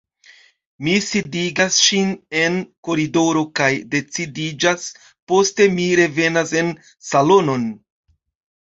Mi 0.85 0.93
sidigas 1.07 1.77
ŝin 1.89 2.09
en 2.45 2.57
koridoro 2.89 3.45
kaj 3.61 3.69
decidiĝas, 3.93 4.89
poste 5.33 5.71
mi 5.79 5.89
revenas 6.03 6.57
en 6.65 6.75
salonon. 7.13 7.71